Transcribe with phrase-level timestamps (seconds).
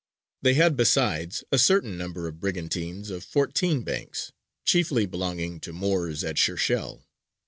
[0.41, 4.31] They had besides a certain number of brigantines of 14 banks,
[4.65, 7.03] chiefly belonging to Moors at Shershēl.